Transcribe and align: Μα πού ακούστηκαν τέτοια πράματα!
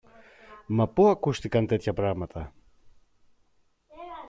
Μα 0.65 0.87
πού 0.87 1.07
ακούστηκαν 1.07 1.67
τέτοια 1.67 1.93
πράματα! 1.93 2.53